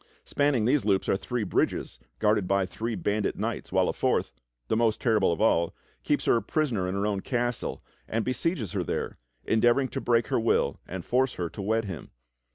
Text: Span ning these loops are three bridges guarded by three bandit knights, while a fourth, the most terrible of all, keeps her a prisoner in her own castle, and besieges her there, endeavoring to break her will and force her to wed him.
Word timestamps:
Span 0.25 0.53
ning 0.53 0.65
these 0.65 0.83
loops 0.83 1.07
are 1.09 1.15
three 1.15 1.43
bridges 1.43 1.99
guarded 2.17 2.47
by 2.47 2.65
three 2.65 2.95
bandit 2.95 3.35
knights, 3.37 3.71
while 3.71 3.87
a 3.87 3.93
fourth, 3.93 4.33
the 4.67 4.75
most 4.75 4.99
terrible 4.99 5.31
of 5.31 5.39
all, 5.39 5.75
keeps 6.03 6.25
her 6.25 6.37
a 6.37 6.41
prisoner 6.41 6.87
in 6.89 6.95
her 6.95 7.05
own 7.05 7.19
castle, 7.19 7.83
and 8.07 8.25
besieges 8.25 8.71
her 8.71 8.83
there, 8.83 9.19
endeavoring 9.45 9.89
to 9.89 10.01
break 10.01 10.29
her 10.29 10.39
will 10.39 10.79
and 10.87 11.05
force 11.05 11.33
her 11.35 11.49
to 11.51 11.61
wed 11.61 11.85
him. 11.85 12.09